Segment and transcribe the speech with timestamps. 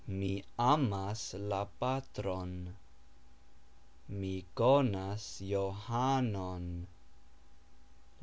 [0.19, 2.73] Mi amas la patron.
[4.07, 6.87] Mi konas Johanon.